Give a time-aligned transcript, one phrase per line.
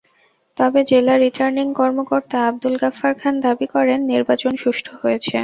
[0.57, 5.35] তবে জেলা রিটার্নিং কর্মকর্তা আবদুল গাফফার খান দাবি করেন, নির্বাচন সুষ্ঠু হয়েছে।